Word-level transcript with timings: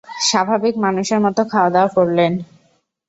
স্বাভাবিক 0.21 0.75
মানুষের 0.85 1.19
মতো 1.19 1.41
খাওয়াদাওয়া 1.51 1.89
করলেন। 1.95 2.31